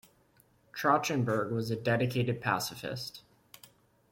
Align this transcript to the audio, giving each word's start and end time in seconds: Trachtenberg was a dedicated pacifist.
Trachtenberg 0.73 1.51
was 1.51 1.69
a 1.69 1.75
dedicated 1.75 2.41
pacifist. 2.41 3.21